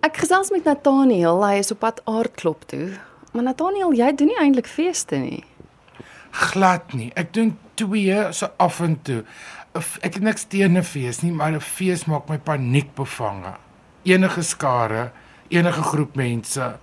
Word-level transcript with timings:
Ek 0.00 0.16
gesels 0.16 0.48
met 0.48 0.64
Nathaniel, 0.64 1.42
hy 1.44 1.58
is 1.60 1.68
op 1.74 1.82
pad 1.82 1.98
aardklop 2.08 2.62
toe. 2.70 2.94
Maar 3.34 3.50
Nathaniel, 3.50 3.90
jy 3.92 4.06
doen 4.16 4.30
nie 4.30 4.38
eintlik 4.40 4.68
feeste 4.70 5.18
nie. 5.20 5.42
Glad 6.32 6.94
nie. 6.96 7.10
Ek 7.20 7.34
doen 7.36 7.50
twee 7.76 8.16
so 8.32 8.48
af 8.56 8.78
en 8.80 8.96
toe. 9.04 9.18
Ek 9.76 10.16
het 10.16 10.22
niks 10.24 10.46
teen 10.48 10.78
'n 10.78 10.82
fees 10.82 11.20
nie, 11.20 11.32
maar 11.32 11.52
'n 11.52 11.60
fees 11.60 12.06
maak 12.06 12.30
my 12.30 12.38
paniek 12.38 12.94
bevange. 12.94 13.52
Enige 14.04 14.42
skare, 14.42 15.12
enige 15.48 15.82
groep 15.82 16.16
mense 16.16 16.78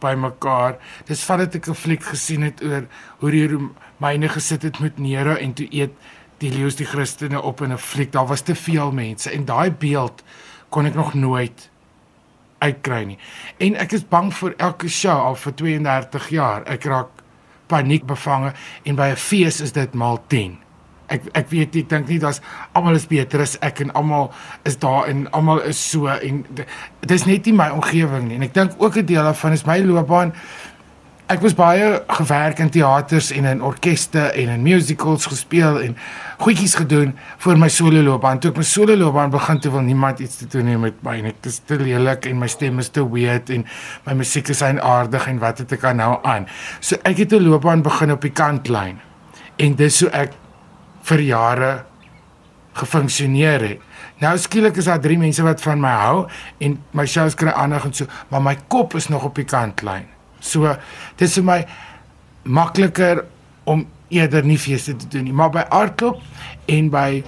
bymekaar. 0.00 0.78
Dis 1.06 1.24
vat 1.24 1.38
dit 1.38 1.54
ek 1.54 1.68
'n 1.68 1.74
fliek 1.74 2.02
gesien 2.02 2.42
het 2.42 2.62
oor 2.64 2.86
hoe 3.18 3.30
die 3.30 3.48
Romeine 3.48 4.28
gesit 4.28 4.62
het 4.62 4.80
met 4.80 4.98
Nero 4.98 5.34
en 5.34 5.52
toe 5.52 5.68
eet 5.70 5.92
die 6.38 6.50
leeu's 6.50 6.76
die 6.76 6.86
Christene 6.86 7.42
op 7.42 7.60
in 7.60 7.72
'n 7.72 7.78
fliek. 7.78 8.12
Daar 8.12 8.26
was 8.26 8.40
te 8.40 8.54
veel 8.54 8.92
mense 8.92 9.30
en 9.30 9.44
daai 9.44 9.70
beeld 9.70 10.22
kon 10.68 10.86
ek 10.86 10.94
nog 10.94 11.14
nooit 11.14 11.70
uitkry 12.62 13.02
nie. 13.12 13.18
En 13.58 13.76
ek 13.82 13.92
is 13.98 14.04
bang 14.08 14.30
vir 14.34 14.54
elke 14.62 14.88
show 14.88 15.18
al 15.28 15.34
vir 15.42 15.52
32 15.58 16.28
jaar. 16.34 16.62
Ek 16.70 16.84
raak 16.90 17.08
paniek 17.72 18.04
bevange 18.06 18.52
en 18.84 18.96
by 18.98 19.10
'n 19.12 19.16
fees 19.16 19.60
is 19.60 19.72
dit 19.72 19.94
maal 19.94 20.20
10. 20.28 20.58
Ek 21.12 21.22
ek 21.34 21.50
weet 21.50 21.74
nie, 21.74 21.82
ek 21.82 21.88
dink 21.88 22.08
nie 22.08 22.18
daar's 22.18 22.40
almal 22.72 22.94
is 22.96 23.06
beter 23.06 23.40
as 23.40 23.58
ek 23.60 23.80
en 23.80 23.90
almal 23.92 24.30
is 24.64 24.76
daar 24.78 25.08
en 25.08 25.26
almal 25.32 25.60
is 25.60 25.76
so 25.90 26.06
en 26.06 26.44
d- 26.54 26.64
dis 27.06 27.24
net 27.26 27.44
nie 27.46 27.52
my 27.52 27.68
omgewing 27.70 28.28
nie. 28.28 28.34
En 28.36 28.42
ek 28.42 28.54
dink 28.54 28.72
ook 28.78 28.96
'n 28.96 29.04
deel 29.06 29.22
daarvan 29.22 29.52
is 29.52 29.64
my 29.66 29.78
loopbaan 29.78 30.32
Ek 31.32 31.40
was 31.40 31.54
baie 31.56 32.02
gewerk 32.12 32.58
in 32.60 32.68
teaters 32.68 33.30
en 33.32 33.46
in 33.48 33.62
orkeste 33.64 34.20
en 34.36 34.50
in 34.52 34.64
musicals 34.66 35.24
gespeel 35.30 35.78
en 35.80 35.94
goedjies 36.42 36.74
gedoen 36.76 37.14
vir 37.40 37.56
my 37.56 37.70
solo 37.72 38.02
loopbaan. 38.04 38.42
Toe 38.42 38.50
ek 38.50 38.60
my 38.60 38.66
solo 38.68 38.96
loopbaan 39.00 39.32
begin 39.32 39.62
toe 39.64 39.72
wil 39.72 39.86
niemand 39.86 40.20
iets 40.20 40.42
te 40.42 40.48
doen 40.52 40.68
hê 40.68 40.76
met 40.82 41.00
my 41.06 41.14
nie. 41.24 41.32
Dit 41.32 41.48
is 41.48 41.62
te 41.64 41.78
lelik 41.80 42.28
en 42.28 42.36
my 42.42 42.50
stem 42.52 42.84
is 42.84 42.92
te 42.92 43.06
weird 43.14 43.48
en 43.54 43.64
my 44.04 44.18
musiek 44.20 44.52
is 44.52 44.60
eienaardig 44.60 45.30
en 45.32 45.40
wat 45.40 45.64
het 45.64 45.72
ek 45.78 45.88
aan 45.88 46.02
nou 46.02 46.10
aan. 46.20 46.44
So 46.84 47.00
ek 47.00 47.24
het 47.24 47.32
'n 47.32 47.48
loopbaan 47.48 47.80
begin 47.80 48.12
op 48.12 48.20
die 48.28 48.34
kantlyn. 48.36 49.00
En 49.56 49.74
dis 49.74 49.96
so 49.96 50.12
ek 50.12 50.36
vir 51.02 51.20
jare 51.20 51.84
gefunksioneer 52.74 53.68
het. 53.68 53.80
Nou 54.20 54.36
skielik 54.36 54.76
is 54.76 54.84
daar 54.84 55.00
drie 55.00 55.18
mense 55.18 55.42
wat 55.42 55.62
van 55.62 55.80
my 55.80 55.96
hou 55.96 56.28
en 56.58 56.82
my 56.92 57.06
shows 57.06 57.34
kry 57.34 57.50
aandag 57.56 57.84
en 57.84 57.94
so, 57.94 58.06
maar 58.28 58.42
my 58.42 58.56
kop 58.68 58.94
is 58.94 59.08
nog 59.08 59.24
op 59.24 59.34
die 59.34 59.48
kantlyn. 59.48 60.11
So 60.42 60.74
dis 61.20 61.38
vir 61.38 61.46
my 61.46 61.58
makliker 62.42 63.24
om 63.70 63.86
eerder 64.12 64.44
nie 64.44 64.58
feeste 64.60 64.96
te 64.98 65.08
doen 65.08 65.28
nie, 65.28 65.32
maar 65.32 65.52
by 65.54 65.64
Artklop 65.72 66.20
en 66.68 66.90
by 66.92 67.22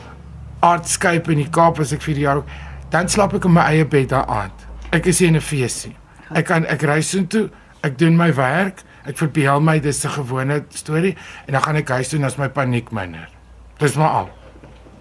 Artscape 0.65 1.33
in 1.33 1.45
die 1.45 1.51
Kaap 1.53 1.81
as 1.81 1.95
ek 1.95 2.03
vir 2.05 2.19
die 2.19 2.27
jaar 2.27 2.43
ook, 2.43 2.51
dan 2.93 3.09
slaap 3.11 3.37
ek 3.39 3.47
in 3.49 3.55
my 3.57 3.69
eie 3.73 3.87
bed 3.89 4.11
daai 4.13 4.25
aand. 4.25 4.67
Ek 4.95 5.07
is 5.11 5.21
nie 5.21 5.29
in 5.29 5.37
'n 5.37 5.41
fees 5.41 5.87
nie. 5.87 5.97
Ek 6.35 6.47
kan 6.47 6.67
ek 6.67 6.83
ry 6.83 7.01
soontoe, 7.01 7.51
ek 7.83 7.99
doen 7.99 8.17
my 8.17 8.33
werk, 8.33 8.83
ek 9.07 9.17
verbeel 9.17 9.61
my 9.61 9.79
dis 9.79 10.05
'n 10.05 10.11
gewone 10.11 10.65
storie 10.71 11.17
en 11.47 11.53
dan 11.53 11.63
gaan 11.63 11.77
ek 11.77 11.89
huis 11.89 12.09
toe 12.09 12.19
en 12.19 12.27
is 12.27 12.39
my 12.39 12.49
paniek 12.49 12.93
minder. 12.93 13.29
Dis 13.79 13.97
maar 13.97 14.11
al. 14.11 14.31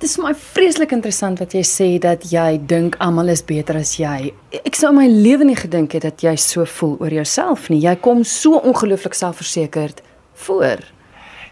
Dit 0.03 0.11
is 0.11 0.19
my 0.19 0.33
vreeslik 0.35 0.91
interessant 0.91 1.39
wat 1.39 1.53
jy 1.55 1.61
sê 1.63 1.85
dat 2.03 2.25
jy 2.27 2.57
dink 2.67 2.97
almal 2.99 3.29
is 3.31 3.39
beter 3.47 3.77
as 3.79 3.93
jy. 3.95 4.33
Ek 4.59 4.75
sou 4.75 4.89
in 4.91 4.97
my 4.97 5.05
lewe 5.07 5.45
nie 5.47 5.55
gedink 5.55 5.93
het 5.95 6.03
dat 6.03 6.25
jy 6.25 6.33
so 6.43 6.65
voel 6.67 6.97
oor 6.99 7.13
jouself 7.15 7.69
nie. 7.71 7.77
Jy 7.85 7.93
kom 8.03 8.25
so 8.27 8.59
ongelooflik 8.59 9.15
selfversekerd 9.15 10.01
voor. 10.43 10.83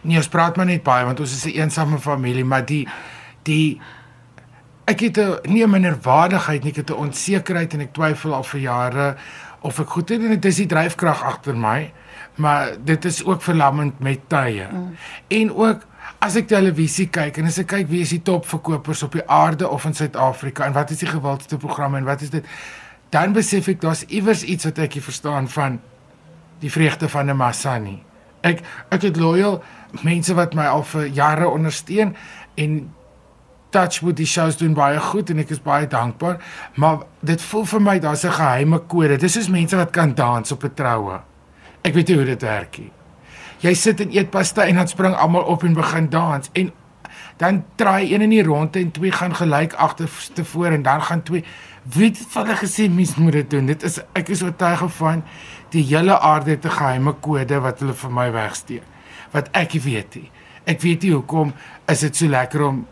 Nee, 0.04 0.20
ons 0.20 0.28
praat 0.34 0.60
maar 0.60 0.68
net 0.68 0.84
baie 0.84 1.08
want 1.08 1.24
ons 1.24 1.32
is 1.32 1.46
'n 1.46 1.62
eensame 1.64 1.98
familie, 1.98 2.44
maar 2.44 2.66
die 2.66 2.84
die 3.48 3.80
ek 4.86 5.00
het 5.00 5.18
'n 5.18 5.40
nie 5.48 5.64
'n 5.64 5.72
minderwaardigheid 5.72 6.64
nie, 6.64 6.72
ek 6.72 6.84
het 6.84 6.90
'n 6.92 7.08
onsekerheid 7.08 7.74
en 7.74 7.82
ek 7.82 7.94
twyfel 7.94 8.34
al 8.34 8.44
vir 8.44 8.60
jare 8.60 9.16
of 9.62 9.80
ek 9.80 9.88
goed 9.88 10.08
doen 10.08 10.24
en 10.24 10.30
dit 10.30 10.46
is 10.46 10.56
die 10.58 10.68
dryfkrag 10.68 11.24
agter 11.24 11.56
my, 11.56 11.94
maar 12.36 12.76
dit 12.84 13.06
is 13.06 13.24
ook 13.24 13.42
verlammend 13.42 14.00
met 14.00 14.20
tye. 14.28 14.68
Mm. 14.72 14.98
En 15.28 15.56
ook 15.56 15.88
as 16.22 16.36
ek 16.38 16.48
televisie 16.52 17.08
kyk 17.10 17.40
en 17.42 17.50
as 17.50 17.58
ek 17.62 17.68
kyk 17.74 17.88
wie 17.90 18.04
is 18.06 18.14
die 18.14 18.22
topverkopers 18.22 19.02
op 19.08 19.18
die 19.18 19.26
aarde 19.26 19.70
of 19.70 19.86
in 19.90 19.96
Suid-Afrika 19.98 20.68
en 20.68 20.76
wat 20.78 20.94
is 20.94 21.02
die 21.02 21.10
gewildste 21.10 21.58
programme 21.58 21.98
en 21.98 22.06
wat 22.06 22.22
is 22.22 22.30
dit 22.30 22.46
dan 23.12 23.34
besef 23.34 23.68
ek 23.68 23.82
daar's 23.82 24.06
iewers 24.08 24.44
iets 24.46 24.70
wat 24.70 24.80
ek 24.86 25.00
nie 25.00 25.04
verstaan 25.04 25.50
van 25.52 25.80
die 26.62 26.70
vreugde 26.72 27.10
van 27.10 27.30
'n 27.30 27.38
massa 27.38 27.78
nie. 27.78 28.04
Ek 28.42 28.62
ek 28.90 29.02
het 29.02 29.18
loyal 29.18 29.64
mense 30.04 30.34
wat 30.34 30.54
my 30.54 30.66
al 30.66 30.84
vir 30.84 31.06
jare 31.08 31.48
ondersteun 31.50 32.16
en 32.56 32.94
Touchwood 33.72 34.18
die 34.18 34.26
shows 34.26 34.58
doen 34.58 34.74
baie 34.74 35.00
goed 35.00 35.30
en 35.30 35.40
ek 35.40 35.50
is 35.50 35.62
baie 35.64 35.88
dankbaar, 35.88 36.42
maar 36.76 37.06
dit 37.24 37.42
voel 37.42 37.66
vir 37.66 37.82
my 37.82 38.00
daar's 38.00 38.26
'n 38.26 38.32
geheime 38.32 38.80
kode. 38.80 39.18
Dis 39.18 39.34
soos 39.34 39.50
mense 39.50 39.76
wat 39.76 39.92
kan 39.92 40.14
dans 40.14 40.52
op 40.52 40.64
'n 40.64 40.74
troue. 40.74 41.20
Ek 41.82 41.94
weet 41.94 42.08
nie 42.08 42.18
hoe 42.18 42.26
dit 42.26 42.42
werk 42.42 42.78
nie. 42.78 42.92
Jy 43.62 43.74
sit 43.78 44.00
en 44.02 44.14
eet 44.16 44.30
pasta 44.34 44.66
en 44.66 44.76
dan 44.76 44.88
spring 44.90 45.14
almal 45.16 45.44
op 45.54 45.64
en 45.64 45.74
begin 45.78 46.10
dans 46.10 46.50
en 46.58 46.72
dan 47.38 47.64
draai 47.76 48.14
een 48.14 48.22
in 48.22 48.30
die 48.30 48.44
ronde 48.44 48.80
en 48.80 48.92
twee 48.92 49.12
gaan 49.12 49.36
gelyk 49.36 49.74
agterstevore 49.74 50.74
en 50.74 50.82
dan 50.82 51.02
gaan 51.02 51.22
twee 51.24 51.44
wie 51.94 52.08
het 52.10 52.24
van 52.30 52.46
hulle 52.46 52.58
gesê 52.58 52.88
mens 52.90 53.16
moet 53.16 53.32
dit 53.32 53.50
doen. 53.50 53.66
Dit 53.66 53.84
is 53.84 54.00
ek 54.18 54.30
is 54.34 54.42
oortuig 54.44 54.82
van 54.98 55.24
die 55.74 55.84
hele 55.84 56.20
aarde 56.20 56.58
'n 56.58 56.70
geheime 56.70 57.14
kode 57.14 57.60
wat 57.60 57.80
hulle 57.80 57.94
vir 57.94 58.12
my 58.12 58.32
wegsteek 58.32 58.84
wat 59.32 59.50
ek 59.52 59.72
weet 59.72 60.16
nie. 60.16 60.32
Ek 60.66 60.82
weet 60.82 61.02
nie 61.04 61.14
hoekom 61.14 61.54
is 61.88 62.00
dit 62.00 62.16
so 62.16 62.28
lekker 62.28 62.62
om 62.62 62.88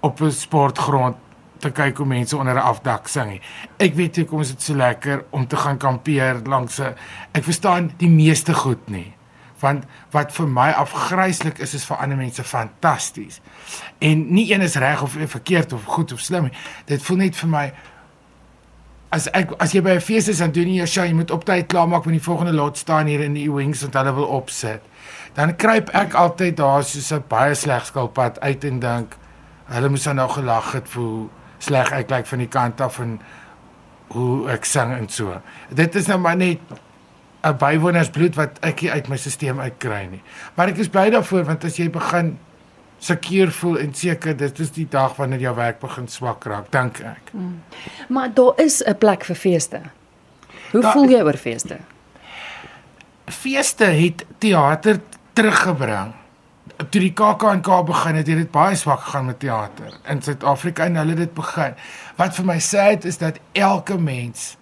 op 0.00 0.20
'n 0.20 0.30
sportgrond 0.30 1.16
te 1.58 1.70
kyk 1.70 1.96
hoe 1.96 2.06
mense 2.06 2.36
onder 2.36 2.54
'n 2.54 2.58
afdak 2.72 3.08
sing 3.08 3.30
nie. 3.30 3.40
Ek 3.78 3.94
weet 3.94 4.16
nie 4.16 4.24
hoekom 4.24 4.40
is 4.40 4.48
dit 4.48 4.62
so 4.62 4.74
lekker 4.74 5.24
om 5.30 5.46
te 5.46 5.56
gaan 5.56 5.78
kampeer 5.78 6.40
langs 6.44 6.78
'n 6.80 6.94
ek 7.32 7.44
verstaan 7.44 7.90
die 7.96 8.08
meeste 8.08 8.54
goed 8.54 8.88
nie. 8.88 9.14
Want 9.60 9.84
wat 10.10 10.32
vir 10.32 10.48
my 10.48 10.70
afgryslik 10.70 11.58
is 11.58 11.74
is 11.74 11.84
vir 11.84 11.96
ander 12.00 12.16
mense 12.16 12.44
fantasties. 12.44 13.40
En 13.98 14.32
nie 14.34 14.52
een 14.52 14.60
is 14.60 14.74
reg 14.80 15.02
of 15.02 15.16
verkeerd 15.26 15.72
of 15.72 15.84
goed 15.84 16.12
of 16.12 16.20
slim 16.20 16.48
nie. 16.48 16.56
Dit 16.86 17.02
voel 17.02 17.16
net 17.16 17.36
vir 17.36 17.48
my 17.48 17.72
as 19.10 19.26
ek 19.34 19.52
as 19.58 19.74
jy 19.74 19.82
by 19.82 19.96
'n 19.98 20.00
fees 20.00 20.28
is 20.28 20.38
dan 20.38 20.52
doen 20.52 20.68
jy 20.68 20.76
jou 20.76 20.86
show, 20.86 21.04
jy 21.04 21.12
moet 21.12 21.30
op 21.30 21.44
tyd 21.44 21.66
klaarmaak 21.66 22.04
want 22.04 22.16
die 22.16 22.28
volgende 22.28 22.52
lot 22.52 22.78
staan 22.78 23.06
hier 23.06 23.20
in 23.20 23.34
die 23.34 23.50
wings 23.50 23.82
wat 23.82 23.94
hulle 23.94 24.14
wil 24.14 24.24
opsit. 24.24 24.82
Dan 25.34 25.56
kruip 25.56 25.90
ek 25.94 26.14
altyd 26.14 26.56
daar 26.56 26.84
soos 26.84 27.12
'n 27.12 27.24
baie 27.28 27.54
sleg 27.54 27.86
skilpad 27.86 28.40
uit 28.40 28.64
en 28.64 28.80
dink 28.80 29.16
hulle 29.66 29.88
moes 29.88 30.04
dan 30.04 30.16
nou 30.16 30.28
gelag 30.28 30.72
het 30.72 30.88
vir 30.88 31.02
hoe 31.02 31.28
sleg 31.58 31.92
ek 31.92 32.10
lyk 32.10 32.26
van 32.26 32.38
die 32.38 32.48
kant 32.48 32.80
af 32.80 32.98
en 32.98 33.20
hoe 34.08 34.50
ek 34.50 34.64
sing 34.64 34.92
en 34.92 35.08
so. 35.08 35.40
Dit 35.70 35.94
is 35.94 36.06
nou 36.06 36.18
maar 36.18 36.36
net 36.36 36.58
'n 37.44 37.56
bywonersbloed 37.56 38.34
wat 38.34 38.58
ek 38.60 38.84
uit 38.84 39.08
my 39.08 39.16
stelsel 39.16 39.60
uitkry 39.60 40.08
nie. 40.10 40.22
Maar 40.54 40.68
ek 40.68 40.78
is 40.78 40.88
bly 40.88 41.10
daarvoor 41.10 41.44
want 41.44 41.64
as 41.64 41.76
jy 41.76 41.88
begin 41.90 42.38
seker 42.98 43.50
voel 43.52 43.78
en 43.78 43.94
seker 43.94 44.36
dit 44.36 44.58
is 44.58 44.70
die 44.70 44.86
dag 44.90 45.16
wanneer 45.16 45.40
jou 45.40 45.54
werk 45.56 45.78
begin 45.80 46.08
swak 46.08 46.44
raak, 46.44 46.70
dink 46.70 47.00
ek. 47.00 47.32
Maar 48.08 48.34
daar 48.34 48.52
is 48.60 48.82
'n 48.86 48.94
plek 48.98 49.24
vir 49.24 49.36
feeste. 49.36 49.80
Hoe 50.72 50.82
Daar- 50.82 50.92
voel 50.92 51.08
jy 51.08 51.22
oor 51.22 51.36
feeste? 51.36 51.78
feeste 53.30 53.84
het 53.84 54.24
teater 54.38 55.00
teruggebring. 55.32 56.12
Toe 56.90 57.00
die 57.00 57.12
KAK&K 57.12 57.84
begin 57.86 58.14
het, 58.14 58.26
het 58.26 58.36
dit 58.36 58.50
baie 58.50 58.76
swak 58.76 59.00
gegaan 59.00 59.26
met 59.26 59.38
teater 59.40 59.92
in 60.08 60.22
Suid-Afrika 60.22 60.84
en 60.84 60.96
hulle 60.96 61.10
het 61.10 61.18
dit 61.18 61.34
begin. 61.34 61.74
Wat 62.16 62.34
vir 62.34 62.44
my 62.44 62.56
sê 62.58 63.04
is 63.04 63.18
dat 63.18 63.38
elke 63.52 63.98
mens 63.98 64.56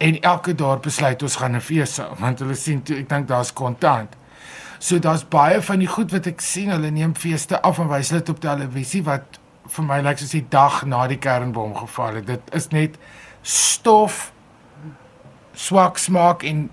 en 0.00 0.20
elke 0.20 0.54
dorp 0.54 0.86
besluit 0.88 1.22
ons 1.22 1.36
gaan 1.36 1.56
'n 1.56 1.60
fees 1.60 1.98
hou 2.00 2.14
want 2.18 2.38
hulle 2.38 2.54
sien 2.54 2.82
toe 2.82 2.96
ek 2.96 3.08
dink 3.08 3.28
daar's 3.28 3.52
kontant. 3.52 4.16
So 4.78 4.98
daar's 4.98 5.28
baie 5.28 5.60
van 5.62 5.78
die 5.78 5.88
goed 5.88 6.12
wat 6.12 6.26
ek 6.26 6.40
sien, 6.40 6.70
hulle 6.70 6.90
neem 6.90 7.14
feeste 7.14 7.60
af 7.62 7.78
en 7.78 7.88
wys 7.88 8.08
dit 8.08 8.28
op 8.28 8.40
televisie 8.40 9.02
wat 9.04 9.38
vir 9.68 9.84
my 9.84 10.00
lyk 10.00 10.18
soos 10.18 10.30
die 10.30 10.46
dag 10.48 10.84
na 10.84 11.06
die 11.06 11.18
kernbom 11.18 11.74
geval 11.76 12.14
het. 12.14 12.26
Dit 12.26 12.40
is 12.56 12.68
net 12.72 12.96
stof, 13.42 14.32
swak 15.52 15.98
smaak 15.98 16.42
en 16.42 16.70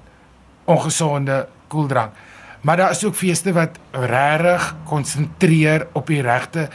ongesonde 0.66 1.48
koeldrank. 1.68 2.14
Maar 2.62 2.78
daar 2.78 2.92
is 2.92 3.04
ook 3.06 3.16
feeste 3.16 3.54
wat 3.54 3.78
regtig 3.92 4.76
konsentreer 4.86 5.88
op 5.94 6.08
die 6.08 6.22
regte 6.22 6.70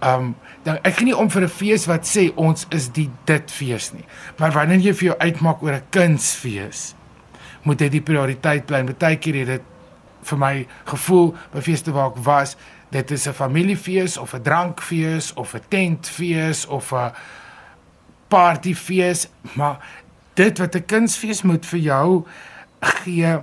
um 0.00 0.34
dan 0.62 0.78
ek 0.84 0.98
gee 0.98 1.08
nie 1.08 1.16
om 1.16 1.30
vir 1.30 1.42
'n 1.42 1.48
fees 1.48 1.86
wat 1.86 2.04
sê 2.04 2.30
ons 2.36 2.66
is 2.70 2.88
die 2.88 3.10
dit 3.24 3.50
fees 3.50 3.92
nie. 3.92 4.04
Maar 4.38 4.52
wanneer 4.52 4.78
jy 4.78 4.92
vir 4.92 5.06
jou 5.06 5.18
uitmaak 5.18 5.62
oor 5.62 5.72
'n 5.72 5.82
kunsfees, 5.90 6.94
moet 7.62 7.78
dit 7.78 7.92
die 7.92 8.02
prioriteit 8.02 8.66
bly. 8.66 8.84
Partykeer 8.84 9.34
het 9.34 9.46
dit 9.46 9.62
vir 10.22 10.38
my 10.38 10.66
gevoel 10.84 11.34
by 11.52 11.60
feeste 11.60 11.92
waar 11.92 12.10
ek 12.10 12.24
was, 12.24 12.56
dit 12.90 13.10
is 13.10 13.26
'n 13.26 13.32
familiefees 13.32 14.18
of 14.18 14.34
'n 14.34 14.42
drankfees 14.42 15.32
of 15.34 15.54
'n 15.54 15.62
tentfees 15.68 16.66
of 16.66 16.92
'n 16.92 17.12
partyfees, 18.28 19.28
maar 19.56 19.78
dit 20.34 20.58
wat 20.58 20.74
'n 20.74 20.86
kunsfees 20.86 21.42
moet 21.42 21.66
vir 21.66 21.80
jou 21.80 22.26
gee 22.80 23.38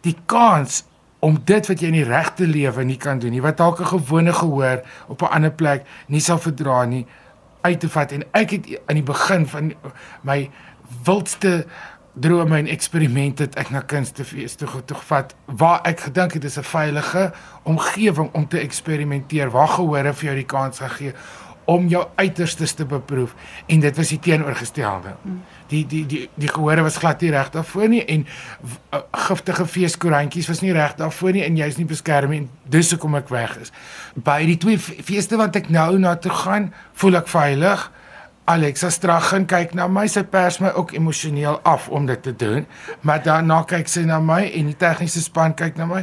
die 0.00 0.16
kans 0.26 0.84
om 1.24 1.38
dit 1.48 1.68
wat 1.70 1.80
jy 1.80 1.88
in 1.88 1.96
die 1.96 2.08
regte 2.08 2.46
lewe 2.46 2.84
nie 2.84 2.98
kan 3.00 3.18
doen 3.22 3.32
nie, 3.32 3.42
wat 3.44 3.56
dalk 3.56 3.80
'n 3.80 3.92
gewone 3.96 4.32
gehoor 4.32 4.84
op 5.08 5.22
'n 5.22 5.32
ander 5.36 5.52
plek 5.52 5.86
nie 6.06 6.20
sal 6.20 6.38
verdra 6.38 6.84
nie, 6.84 7.06
uit 7.62 7.80
te 7.80 7.88
vat. 7.88 8.12
En 8.12 8.22
ek 8.32 8.50
het 8.50 8.80
aan 8.86 9.00
die 9.00 9.02
begin 9.02 9.46
van 9.46 9.72
my 10.22 10.50
wildste 11.04 11.64
drome 12.14 12.58
en 12.58 12.66
eksperimente 12.66 13.42
het 13.42 13.56
ek 13.58 13.70
na 13.70 13.80
kunstefees 13.80 14.54
toe 14.54 14.68
toe 14.86 14.96
gevat 14.96 15.34
waar 15.46 15.80
ek 15.82 16.00
gedink 16.00 16.32
het 16.32 16.42
dis 16.42 16.58
'n 16.58 16.62
veilige 16.62 17.32
omgewing 17.62 18.30
om 18.32 18.48
te 18.48 18.58
eksperimenteer 18.58 19.50
waar 19.50 19.68
gehore 19.68 20.12
vir 20.12 20.24
jou 20.24 20.34
die 20.34 20.46
kans 20.46 20.78
gegee 20.78 21.12
om 21.70 21.88
jou 21.88 22.02
uiterstes 22.14 22.72
te 22.76 22.84
beproef 22.84 23.34
en 23.66 23.80
dit 23.80 23.96
was 23.96 24.12
die 24.12 24.18
teenoorgestelde. 24.18 25.14
Die 25.70 25.86
die 25.88 26.04
die 26.06 26.28
die 26.34 26.48
gehore 26.48 26.84
was 26.84 26.98
glad 27.00 27.20
nie 27.24 27.32
reg 27.32 27.50
daarvoor 27.54 27.88
nie 27.88 28.04
en 28.04 28.26
uh, 28.92 29.00
giftige 29.28 29.66
feeskoerantjies 29.66 30.48
was 30.48 30.60
nie 30.60 30.72
reg 30.76 30.96
daarvoor 31.00 31.32
nie 31.32 31.44
en 31.46 31.56
jy's 31.56 31.80
nie 31.80 31.88
beskerm 31.88 32.32
en 32.36 32.48
dis 32.68 32.90
hoekom 32.92 33.16
ek 33.20 33.32
weg 33.32 33.56
is. 33.62 33.72
By 34.14 34.42
die 34.46 34.58
twee 34.60 34.78
feeste 34.78 35.40
wat 35.40 35.56
ek 35.56 35.70
nou 35.72 35.98
na 35.98 36.16
toe 36.16 36.32
gaan, 36.44 36.72
voel 37.00 37.22
ek 37.22 37.30
veilig. 37.32 37.90
Alexa 38.44 38.90
Straggen 38.92 39.46
kyk 39.48 39.70
na 39.72 39.86
my, 39.88 40.02
sy 40.04 40.20
pers 40.28 40.58
my 40.60 40.68
ook 40.76 40.90
emosioneel 40.92 41.62
af 41.64 41.86
om 41.88 42.04
dit 42.04 42.20
te 42.22 42.34
doen, 42.36 42.66
maar 43.00 43.22
daarna 43.24 43.62
kyk 43.64 43.88
sy 43.88 44.02
na 44.04 44.18
my 44.20 44.42
en 44.44 44.68
die 44.68 44.76
tegniese 44.76 45.22
span 45.24 45.54
kyk 45.56 45.80
na 45.80 45.86
my. 45.88 46.02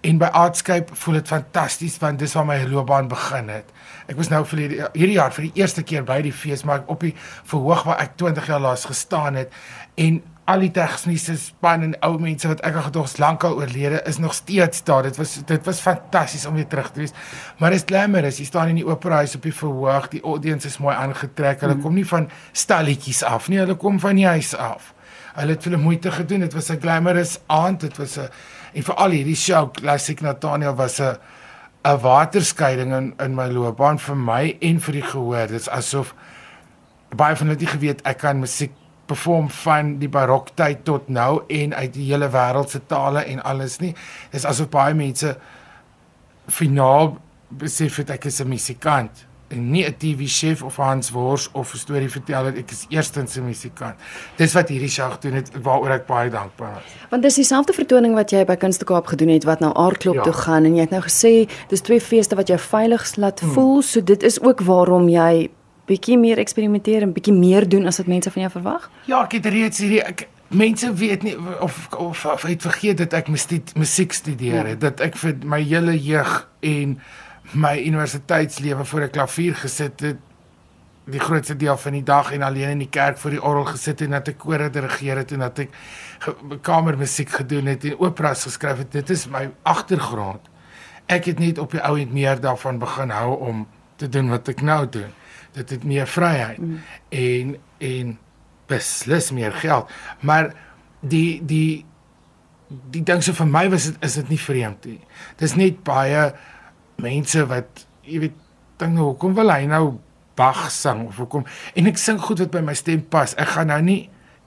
En 0.00 0.16
by 0.22 0.30
Artscape 0.32 0.96
voel 1.02 1.20
dit 1.20 1.28
fantasties 1.28 1.98
want 2.00 2.22
dis 2.22 2.32
waar 2.38 2.48
my 2.48 2.56
loopbaan 2.70 3.12
begin 3.12 3.52
het. 3.52 3.68
Ek 4.08 4.16
was 4.16 4.32
nou 4.32 4.40
vir 4.54 4.64
hierdie 4.64 5.18
jaar 5.18 5.36
vir 5.36 5.50
die 5.50 5.60
eerste 5.60 5.84
keer 5.84 6.08
by 6.08 6.22
die 6.24 6.32
fees, 6.32 6.64
maar 6.64 6.86
op 6.88 7.04
die 7.04 7.12
verhoog 7.52 7.84
waar 7.90 8.00
ek 8.00 8.16
20 8.24 8.48
jaar 8.48 8.64
laas 8.64 8.88
gestaan 8.88 9.36
het. 9.42 9.52
En 10.00 10.22
al 10.52 10.62
die 10.66 10.70
tegniese 10.74 11.34
span 11.40 11.84
en 11.86 11.92
ou 12.06 12.16
mense 12.20 12.48
wat 12.50 12.60
ek 12.66 12.76
al 12.76 12.86
gedog 12.88 13.08
het 13.08 13.20
lankal 13.22 13.56
oorlede 13.60 14.02
is 14.08 14.18
nog 14.20 14.34
steeds 14.36 14.84
daar. 14.84 15.06
Dit 15.08 15.18
was 15.20 15.38
dit 15.48 15.68
was 15.68 15.80
fantasties 15.80 16.46
om 16.46 16.54
weer 16.58 16.66
terug 16.68 16.90
te 16.92 17.00
wees. 17.00 17.14
Maar 17.58 17.72
is 17.72 17.86
glamorous. 17.86 18.40
Jy 18.40 18.48
staan 18.48 18.72
in 18.72 18.80
die 18.82 18.86
opera 18.86 19.22
huis 19.22 19.36
op 19.38 19.46
die 19.48 19.54
verhoog. 19.54 20.08
Die 20.12 20.22
audience 20.22 20.68
is 20.68 20.78
mooi 20.82 20.94
aangetrek. 20.96 21.62
Hulle 21.64 21.78
mm. 21.78 21.84
kom 21.84 21.94
nie 21.96 22.06
van 22.08 22.28
stalletjies 22.52 23.22
af 23.28 23.48
nie. 23.48 23.62
Hulle 23.62 23.76
kom 23.80 24.00
van 24.02 24.20
die 24.20 24.26
huis 24.28 24.52
af. 24.54 24.92
Hulle 25.38 25.56
het 25.56 25.64
hulle 25.68 25.80
moeite 25.80 26.12
gedoen. 26.12 26.44
Dit 26.44 26.56
was 26.58 26.70
'n 26.70 26.80
glamorous 26.80 27.38
aand. 27.46 27.80
Dit 27.80 27.96
was 27.96 28.18
'n 28.18 28.28
en 28.72 28.82
vir 28.82 28.94
al 28.94 29.10
hierdie 29.10 29.36
show 29.36 29.70
Classic 29.72 30.20
Nathaniel 30.20 30.74
was 30.74 31.00
'n 31.00 31.16
'n 31.84 31.98
waterskeiding 32.00 32.92
in 32.92 33.14
in 33.18 33.34
my 33.34 33.48
loopbaan 33.48 33.98
vir 33.98 34.16
my 34.16 34.56
en 34.60 34.80
vir 34.80 34.92
die 34.92 35.02
gehoor. 35.02 35.46
Dit 35.46 35.60
is 35.60 35.68
asof 35.68 36.14
baie 37.16 37.36
van 37.36 37.46
hulle 37.46 37.60
het 37.60 37.68
geweet 37.68 38.00
ek 38.08 38.18
kan 38.18 38.38
musiek 38.40 38.72
perform 39.12 39.50
van 39.62 39.96
die 40.00 40.10
baroktyd 40.12 40.84
tot 40.88 41.08
nou 41.12 41.42
en 41.48 41.74
uit 41.74 41.92
die 41.94 42.08
hele 42.10 42.30
wêreld 42.32 42.72
se 42.72 42.80
tale 42.86 43.26
en 43.28 43.42
alles 43.42 43.78
nie. 43.82 43.92
Dis 44.32 44.48
asof 44.48 44.70
baie 44.72 44.96
mense 44.96 45.36
finaal 46.50 47.16
besef 47.48 48.00
het 48.00 48.10
ek 48.16 48.26
is 48.30 48.40
'n 48.40 48.48
musikant 48.48 49.26
en 49.52 49.70
nie 49.70 49.84
'n 49.84 49.94
TV-chef 49.98 50.62
of 50.62 50.76
Hans 50.76 51.10
Wors 51.10 51.50
of 51.52 51.74
'n 51.74 51.78
storieverteller, 51.78 52.56
ek 52.56 52.70
is 52.70 52.86
eerstens 52.88 53.36
'n 53.36 53.44
musikant. 53.44 53.94
Dis 54.36 54.52
wat 54.52 54.68
hierdie 54.68 54.88
show 54.88 55.12
gedoen 55.12 55.32
het 55.32 55.50
waaroor 55.62 55.90
ek 55.90 56.06
baie 56.06 56.30
dankbaar 56.30 56.76
is. 56.76 56.92
Want 57.10 57.22
dis 57.22 57.34
dieselfde 57.34 57.72
vertoning 57.72 58.14
wat 58.14 58.30
jy 58.30 58.44
by 58.44 58.56
Kunstekaap 58.56 59.06
gedoen 59.06 59.28
het 59.28 59.44
wat 59.44 59.60
nou 59.60 59.74
Aardklop 59.74 60.14
ja. 60.14 60.22
toe 60.22 60.32
gaan 60.32 60.64
en 60.64 60.74
jy 60.74 60.80
het 60.80 60.90
nou 60.90 61.02
gesê 61.02 61.50
dis 61.68 61.80
twee 61.80 62.00
feeste 62.00 62.34
wat 62.34 62.48
jou 62.48 62.58
veilig 62.58 63.16
laat 63.16 63.40
hmm. 63.40 63.52
voel, 63.52 63.82
so 63.82 64.02
dit 64.02 64.22
is 64.22 64.40
ook 64.40 64.60
waarom 64.60 65.08
jy 65.08 65.50
bietjie 65.86 66.18
meer 66.18 66.38
eksperimenteer 66.38 67.02
en 67.02 67.12
bietjie 67.12 67.34
meer 67.34 67.68
doen 67.68 67.86
as 67.86 67.98
wat 67.98 68.10
mense 68.10 68.30
van 68.30 68.46
jou 68.46 68.52
verwag? 68.52 68.90
Ja, 69.10 69.24
ek 69.24 69.38
het 69.38 69.46
reeds 69.46 69.82
hierdie 69.82 70.02
ek 70.04 70.28
mense 70.52 70.92
weet 70.94 71.22
nie 71.22 71.36
of 71.60 71.88
of, 71.96 72.24
of 72.26 72.42
het 72.42 72.62
vergeet 72.62 72.98
dat 72.98 73.12
ek 73.16 73.30
musiek 73.32 74.12
studeer 74.12 74.66
het, 74.66 74.82
ja. 74.82 74.90
dat 74.90 75.00
ek 75.00 75.16
vir 75.16 75.38
my 75.48 75.62
hele 75.64 75.96
jeug 75.96 76.34
en 76.60 76.98
my 77.52 77.76
universiteitslewe 77.80 78.84
voor 78.84 79.08
'n 79.08 79.10
klavier 79.10 79.54
gesit 79.54 80.00
het 80.00 80.20
die 81.04 81.20
grootste 81.20 81.56
deel 81.56 81.76
van 81.76 81.92
die 81.92 82.02
dag 82.02 82.32
en 82.32 82.42
alleen 82.42 82.68
in 82.68 82.78
die 82.78 82.90
kerk 82.90 83.18
voor 83.18 83.30
die 83.30 83.42
orgel 83.42 83.64
gesit 83.64 84.00
en 84.00 84.10
dat 84.10 84.28
ek 84.28 84.38
kore 84.38 84.70
dirigeer 84.70 85.16
het 85.16 85.32
en 85.32 85.38
dat 85.38 85.58
ek 85.58 85.70
kamermusiek 86.62 87.30
gedoen 87.30 87.66
het 87.66 87.84
en 87.84 87.98
operas 87.98 88.42
geskryf 88.42 88.78
het. 88.78 88.92
Dit 88.92 89.10
is 89.10 89.26
my 89.26 89.50
agtergrond. 89.62 90.40
Ek 91.06 91.24
het 91.24 91.38
net 91.38 91.58
op 91.58 91.70
die 91.70 91.82
ou 91.82 91.98
end 91.98 92.12
meer 92.12 92.40
daarvan 92.40 92.78
begin 92.78 93.10
hou 93.10 93.34
om 93.38 93.66
te 93.96 94.08
doen 94.08 94.30
wat 94.30 94.48
ek 94.48 94.62
nou 94.62 94.88
doen 94.88 95.10
dit 95.52 95.70
het 95.70 95.84
meer 95.84 96.06
vryheid 96.06 96.58
mm. 96.58 96.78
en 97.08 97.56
en 97.78 98.18
beslis 98.70 99.30
meer 99.30 99.52
geld. 99.52 99.90
Maar 100.20 100.52
die 101.00 101.42
die 101.44 101.84
die 102.90 103.02
ding 103.04 103.20
so 103.24 103.36
vir 103.36 103.48
my 103.50 103.66
was 103.72 103.90
dit 103.90 104.04
is 104.06 104.16
dit 104.20 104.32
nie 104.32 104.40
vreemd 104.40 104.86
nie. 104.88 105.00
Dis 105.40 105.56
net 105.58 105.82
baie 105.84 106.30
mense 107.02 107.44
wat 107.50 107.84
jy 108.06 108.22
weet 108.26 108.38
dink 108.80 108.96
nou 108.96 109.12
hoekom 109.12 109.36
wil 109.38 109.52
hy 109.52 109.66
nou 109.70 109.84
Bach 110.32 110.70
sing 110.72 111.02
of 111.10 111.18
hoekom? 111.20 111.42
En 111.76 111.90
ek 111.90 111.98
sing 112.00 112.16
goed 112.22 112.40
wat 112.40 112.54
by 112.54 112.62
my 112.64 112.72
stem 112.72 113.02
pas. 113.12 113.34
Ek 113.36 113.50
gaan 113.52 113.68
nou 113.68 113.82
nie 113.84 113.98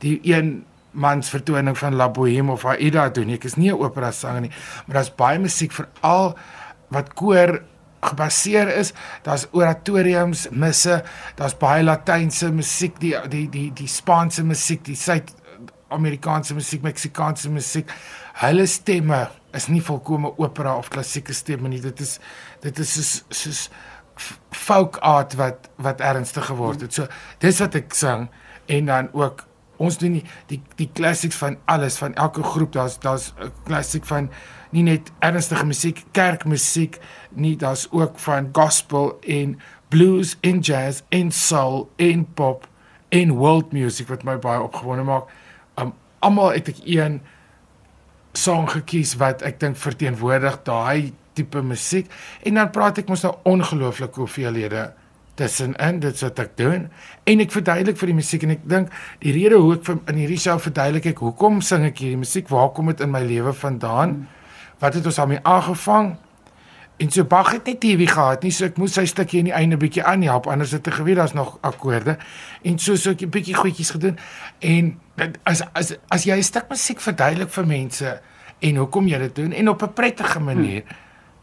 die 0.01 0.17
een 0.25 0.63
mans 0.97 1.29
vertoning 1.29 1.77
van 1.77 1.97
La 1.99 2.07
Boheme 2.09 2.55
of 2.55 2.65
Aida 2.65 3.09
doen 3.13 3.35
ek 3.35 3.45
is 3.45 3.55
nie 3.55 3.69
'n 3.69 3.77
opera 3.77 4.11
sanger 4.11 4.41
nie. 4.41 4.51
Maar 4.87 4.95
daar's 4.95 5.15
baie 5.15 5.39
musiek 5.39 5.71
veral 5.71 6.35
wat 6.89 7.13
koor 7.13 7.61
gebaseer 8.11 8.71
is. 8.77 8.93
Daar's 9.25 9.47
oratoriums, 9.51 10.47
misse, 10.51 11.01
daar's 11.39 11.57
baie 11.59 11.83
latynse 11.83 12.51
musiek, 12.55 12.99
die 13.01 13.15
die 13.31 13.45
die 13.51 13.69
die 13.75 13.89
Spaanse 13.91 14.43
musiek, 14.43 14.83
die 14.85 14.97
Suid-Amerikaanse 14.99 16.57
musiek, 16.57 16.85
Meksikaanse 16.85 17.49
musiek. 17.49 17.91
Hulle 18.41 18.67
stemme 18.67 19.25
is 19.55 19.69
nie 19.71 19.81
volkome 19.81 20.33
opera 20.37 20.75
of 20.77 20.89
klassieke 20.91 21.33
stemme 21.33 21.71
nie. 21.71 21.81
Dit 21.83 22.01
is 22.03 22.19
dit 22.63 22.79
is 22.79 22.95
soos 22.95 23.13
soos 23.29 23.65
folk 24.55 24.97
art 25.03 25.35
wat 25.39 25.69
wat 25.83 26.01
ernstig 26.01 26.47
geword 26.51 26.87
het. 26.87 26.93
So 26.93 27.07
dis 27.43 27.59
wat 27.63 27.75
ek 27.75 27.93
sing 27.95 28.29
en 28.71 28.91
dan 28.91 29.11
ook 29.13 29.45
ons 29.77 29.97
doen 29.97 30.19
die 30.19 30.23
die 30.47 30.61
die 30.75 30.89
classics 30.93 31.35
van 31.35 31.57
alles 31.65 31.97
van 31.97 32.13
elke 32.13 32.43
groep. 32.43 32.71
Daar's 32.73 32.99
daar's 32.99 33.33
'n 33.39 33.51
klassiek 33.63 34.05
van 34.05 34.29
nie 34.71 34.83
net 34.83 35.11
ernstige 35.19 35.65
musiek, 35.65 36.03
kerkmusiek 36.11 36.99
nie, 37.29 37.55
daar's 37.55 37.87
ook 37.91 38.19
van 38.19 38.49
gospel 38.51 39.17
en 39.21 39.59
blues 39.89 40.37
en 40.41 40.59
jazz 40.59 41.01
en 41.09 41.31
soul 41.31 41.89
en 41.95 42.25
pop 42.33 42.67
en 43.09 43.31
world 43.31 43.71
music 43.71 44.07
wat 44.07 44.23
my 44.23 44.37
baie 44.37 44.61
opgewonde 44.61 45.03
maak. 45.03 45.29
Um 45.79 45.93
almal 46.19 46.55
het 46.55 46.67
ek 46.67 46.81
een 46.83 47.21
song 48.33 48.67
gekies 48.67 49.15
wat 49.21 49.43
ek 49.45 49.59
dink 49.59 49.77
verteenwoordig 49.77 50.57
daai 50.67 51.13
tipe 51.33 51.61
musiek 51.61 52.11
en 52.43 52.59
dan 52.59 52.71
praat 52.71 52.97
ek 52.97 53.11
mos 53.11 53.23
nou 53.23 53.35
ongelooflik 53.43 54.15
hoeveelhede 54.15 54.89
tussenin 55.35 55.99
dit 55.99 56.21
wat 56.21 56.39
ek 56.39 56.57
doen 56.57 56.89
en 57.23 57.39
ek 57.39 57.51
verduidelik 57.51 57.97
vir 57.97 58.07
die 58.07 58.15
musiek 58.15 58.43
en 58.43 58.51
ek 58.51 58.63
dink 58.63 58.89
die 59.19 59.31
rede 59.31 59.55
hoe 59.55 59.75
ek 59.75 60.09
in 60.09 60.15
hierdie 60.15 60.39
show 60.39 60.59
verduidelik 60.59 61.05
ek 61.05 61.17
hoekom 61.17 61.61
sing 61.61 61.83
ek 61.85 61.97
hierdie 61.97 62.23
musiek 62.23 62.49
waar 62.49 62.71
kom 62.71 62.87
dit 62.87 63.01
in 63.01 63.11
my 63.11 63.23
lewe 63.23 63.53
vandaan 63.53 64.09
hmm 64.09 64.43
wat 64.79 64.93
het 64.93 65.05
ons 65.05 65.15
daarmee 65.15 65.39
aangevang? 65.41 66.15
En 66.97 67.11
so 67.11 67.25
Bach 67.25 67.51
het 67.51 67.65
net 67.65 67.79
TV 67.79 68.07
gehad, 68.07 68.43
nie 68.43 68.53
so 68.55 68.67
ek 68.69 68.77
moes 68.79 68.93
sy 68.95 69.03
stukkie 69.09 69.41
in 69.41 69.49
die 69.49 69.55
einde 69.55 69.75
bietjie 69.79 70.03
aanhelp, 70.07 70.47
anders 70.47 70.71
het 70.75 70.87
ek 70.87 70.99
geweet 71.01 71.19
daar's 71.19 71.35
nog 71.35 71.57
akkoorde. 71.65 72.15
En 72.63 72.79
so 72.79 72.95
so 72.95 73.11
'n 73.11 73.29
bietjie 73.29 73.55
goedjies 73.55 73.91
gedoen. 73.91 74.17
En 74.59 74.99
as 75.43 75.61
as 75.73 75.95
as 76.09 76.23
jy 76.23 76.37
'n 76.37 76.43
stuk 76.43 76.69
musiek 76.69 77.01
verduidelik 77.01 77.49
vir 77.49 77.65
mense 77.65 78.21
en 78.59 78.75
hoekom 78.75 79.07
jy 79.07 79.17
dit 79.17 79.35
doen 79.35 79.51
en 79.51 79.69
op 79.69 79.81
'n 79.83 79.93
prettige 79.93 80.39
manier. 80.39 80.83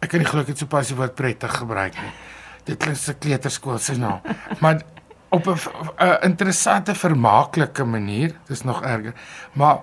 Ek 0.00 0.08
kan 0.08 0.20
nie 0.20 0.28
glo 0.28 0.40
ek 0.40 0.46
het 0.46 0.58
so 0.58 0.66
pas 0.66 0.88
die 0.88 0.96
woord 0.96 1.14
prettig 1.14 1.56
gebruik 1.56 1.94
nie. 1.94 2.12
Dit 2.64 2.78
klink 2.82 2.96
so 2.96 3.14
kleuterskool 3.18 3.78
se 3.78 3.96
naam. 3.98 4.20
Maar 4.60 4.82
op 5.32 5.46
'n 5.46 5.58
interessante 6.20 6.94
vermaaklike 6.94 7.84
manier, 7.84 8.34
dis 8.46 8.62
nog 8.62 8.82
erger. 8.82 9.14
Maar 9.52 9.80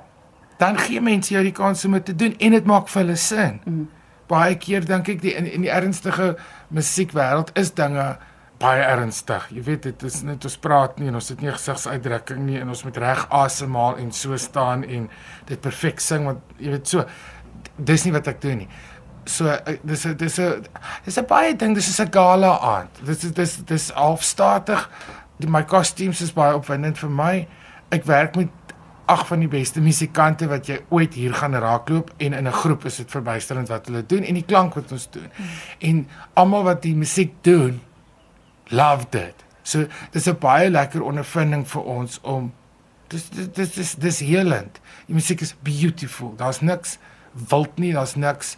dan 0.58 0.78
gee 0.78 1.02
mense 1.02 1.34
jou 1.34 1.44
die 1.44 1.56
kans 1.56 1.86
om 1.86 1.92
dit 1.92 2.06
te 2.06 2.16
doen 2.16 2.36
en 2.38 2.52
dit 2.52 2.66
maak 2.66 2.88
vir 2.88 3.02
hulle 3.02 3.16
sin. 3.16 3.62
Mm. 3.66 3.90
Baie 4.28 4.58
keer 4.58 4.86
dink 4.86 5.08
ek 5.08 5.22
die 5.22 5.34
in, 5.34 5.48
in 5.52 5.62
die 5.62 5.72
ernstige 5.72 6.36
musiekwêreld 6.68 7.52
is 7.58 7.74
dinge 7.74 8.18
baie 8.60 8.84
ernstig. 8.84 9.48
Jy 9.56 9.64
weet 9.64 9.88
dit 9.88 10.04
is 10.04 10.22
net 10.28 10.44
ons 10.46 10.58
praat 10.58 11.00
nie 11.00 11.08
en 11.08 11.16
ons 11.16 11.32
het 11.32 11.42
nie 11.42 11.52
gesigsuitdrukking 11.52 12.44
nie 12.46 12.60
en 12.60 12.70
ons 12.70 12.84
moet 12.84 12.98
reg 12.98 13.26
asemhaal 13.30 13.98
en 14.04 14.12
so 14.12 14.38
staan 14.38 14.84
en 14.84 15.08
dit 15.48 15.62
perfek 15.64 16.04
sing 16.04 16.28
want 16.28 16.40
jy 16.60 16.76
weet 16.76 16.92
so 16.92 17.06
dis 17.76 18.04
nie 18.06 18.14
wat 18.16 18.28
ek 18.28 18.42
doen 18.44 18.66
nie. 18.66 18.70
So 19.26 19.48
eh, 19.48 19.78
dis 19.84 20.02
dis 20.18 20.40
'n 20.40 20.66
dis 21.06 21.18
'n 21.18 21.26
baie 21.26 21.56
ding, 21.56 21.76
dis 21.76 21.90
is 21.90 22.00
'n 22.00 22.12
gala 22.12 22.60
aand. 22.60 22.90
Dis 23.06 23.20
dis 23.20 23.58
dis 23.66 23.92
halfstatig. 23.92 24.90
My 25.48 25.64
kostuums 25.64 26.22
is 26.22 26.34
baie 26.34 26.56
opwindend 26.56 26.98
vir 26.98 27.10
my. 27.10 27.48
Ek 27.90 28.04
werk 28.06 28.36
met 28.36 28.50
ag 29.10 29.26
van 29.28 29.40
die 29.40 29.50
beste 29.50 29.82
musikante 29.82 30.48
wat 30.48 30.68
jy 30.70 30.80
ooit 30.94 31.14
hier 31.14 31.34
gaan 31.34 31.56
raakloop 31.56 32.12
en 32.18 32.34
in 32.34 32.48
'n 32.48 32.52
groep 32.52 32.86
is 32.86 32.98
dit 32.98 33.12
verbuisterend 33.12 33.68
wat 33.68 33.86
hulle 33.86 34.06
doen 34.06 34.24
en 34.24 34.34
die 34.34 34.46
klank 34.46 34.74
wat 34.74 34.92
ons 34.92 35.10
doen. 35.10 35.30
En 35.80 36.08
almal 36.34 36.64
wat 36.64 36.82
die 36.82 36.96
musiek 36.96 37.34
doen 37.42 37.82
loved 38.70 39.16
it. 39.16 39.46
So 39.64 39.88
dis 40.12 40.28
'n 40.28 40.38
baie 40.38 40.70
lekker 40.70 41.02
ondervinding 41.02 41.68
vir 41.68 41.84
ons 41.84 42.20
om 42.22 42.54
dis 43.08 43.30
dis 43.30 43.72
dis 43.74 43.96
dis 43.96 44.20
heelend. 44.20 44.80
Die 45.06 45.16
musiek 45.16 45.42
is 45.42 45.56
beautiful. 45.62 46.36
Daar's 46.36 46.62
niks 46.62 46.98
wild 47.50 47.78
nie, 47.78 47.94
daar's 47.94 48.16
niks 48.16 48.58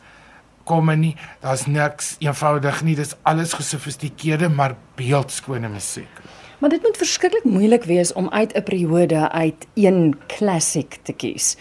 kom 0.64 0.92
nie, 1.00 1.16
daar's 1.40 1.66
niks 1.66 2.16
eenvoudig 2.20 2.84
nie. 2.84 2.96
Dis 2.96 3.16
alles 3.22 3.54
gesofistikeerde 3.54 4.50
maar 4.50 4.76
beeldskone 4.96 5.70
musiek. 5.70 6.22
Maar 6.62 6.70
dit 6.70 6.82
moet 6.82 6.98
verskriklik 6.98 7.44
moeilik 7.44 7.84
wees 7.84 8.14
om 8.14 8.30
uit 8.30 8.54
'n 8.54 8.64
periode 8.64 9.32
uit 9.32 9.68
een 9.74 10.20
klassiek 10.28 11.00
te 11.02 11.14
kies. 11.14 11.58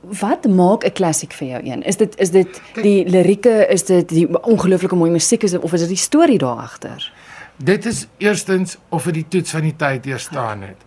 Wat 0.00 0.46
maak 0.48 0.84
'n 0.84 0.92
klassiek 0.92 1.32
vir 1.32 1.48
jou 1.48 1.62
een? 1.64 1.82
Is 1.82 1.96
dit 1.96 2.18
is 2.18 2.30
dit 2.30 2.60
die 2.74 3.08
lirieke, 3.08 3.66
is 3.66 3.84
dit 3.84 4.08
die 4.08 4.42
ongelooflike 4.42 4.94
mooi 4.94 5.10
musiek 5.10 5.42
is 5.42 5.50
dit 5.50 5.60
of 5.60 5.72
is 5.72 5.80
dit 5.80 5.88
die 5.88 5.96
storie 5.96 6.38
daar 6.38 6.56
agter? 6.56 7.12
Dit 7.56 7.86
is 7.86 8.06
eerstens 8.16 8.76
of 8.88 9.04
dit 9.04 9.14
die 9.14 9.28
toets 9.28 9.50
van 9.50 9.60
die 9.60 9.76
tyd 9.76 10.02
deur 10.02 10.18
staan 10.18 10.62
het. 10.62 10.80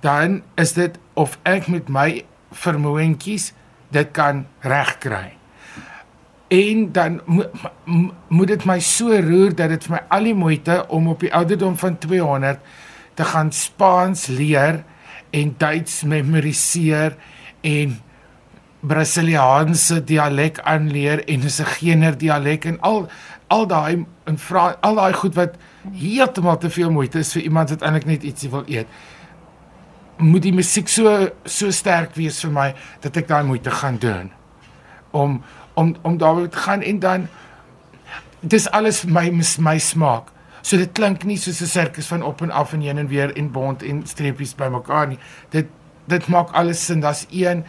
Dan 0.00 0.42
is 0.54 0.72
dit 0.72 0.98
of 1.12 1.38
ek 1.42 1.66
met 1.66 1.88
my 1.88 2.24
vermoëntjies 2.52 3.52
dit 3.88 4.10
kan 4.10 4.46
regkry. 4.60 5.39
En 6.50 6.92
dan 6.92 7.20
mo 7.24 7.44
moet 8.28 8.48
dit 8.50 8.64
my 8.66 8.80
so 8.82 9.14
roer 9.22 9.52
dat 9.54 9.70
dit 9.70 9.84
vir 9.86 9.92
my 9.94 10.00
al 10.16 10.24
die 10.26 10.34
moeite 10.34 10.80
om 10.90 11.06
op 11.12 11.20
die 11.22 11.30
ouderdom 11.34 11.76
van 11.78 11.98
200 12.02 12.58
te 13.14 13.24
gaan 13.24 13.52
Spaans 13.54 14.26
leer 14.26 14.80
en 15.30 15.52
Duits 15.58 16.00
memoriseer 16.02 17.14
en 17.60 17.94
Brasiliaanse 18.80 20.00
dialek 20.04 20.58
aanleer 20.64 21.22
en 21.28 21.44
'n 21.44 21.50
Sigener 21.50 22.18
dialek 22.18 22.64
en 22.64 22.80
al 22.80 23.06
al 23.46 23.66
daai 23.66 24.06
en 24.24 24.38
vra 24.38 24.76
al 24.80 24.94
daai 24.94 25.12
goed 25.12 25.34
wat 25.34 25.54
heeltemal 25.92 26.58
te 26.58 26.70
veel 26.70 26.90
moeite 26.90 27.18
is 27.18 27.32
vir 27.32 27.42
iemand 27.42 27.70
wat 27.70 27.82
eintlik 27.82 28.06
net 28.06 28.22
ietsie 28.22 28.50
wil 28.50 28.64
eet. 28.66 28.86
Moet 30.16 30.42
die 30.42 30.52
musiek 30.52 30.88
so 30.88 31.28
so 31.44 31.70
sterk 31.70 32.14
wees 32.14 32.40
vir 32.44 32.50
my 32.50 32.74
dat 33.00 33.16
ek 33.16 33.28
daai 33.28 33.44
moeite 33.44 33.70
gaan 33.70 33.98
doen 33.98 34.30
om 35.10 35.42
om 35.80 35.94
om 36.02 36.18
daar 36.18 36.48
te 36.48 36.58
gaan 36.58 36.82
en 36.82 36.98
dan 36.98 37.28
dis 38.40 38.68
alles 38.70 39.00
vir 39.04 39.12
my 39.16 39.26
my 39.58 39.78
smaak. 39.78 40.32
So 40.62 40.76
dit 40.76 40.92
klink 40.92 41.24
nie 41.24 41.38
soos 41.40 41.60
'n 41.60 41.66
sirkus 41.66 42.06
van 42.06 42.22
op 42.22 42.42
en 42.42 42.50
af 42.50 42.72
en 42.72 42.80
heen 42.80 42.98
en 42.98 43.08
weer 43.08 43.36
en 43.36 43.50
bond 43.50 43.82
en 43.82 44.02
streepies 44.06 44.54
bymekaar 44.54 45.06
nie. 45.08 45.18
Dit 45.48 45.66
dit 46.04 46.28
maak 46.28 46.50
alles 46.50 46.84
sin. 46.84 47.00
Daar's 47.00 47.26
een 47.30 47.64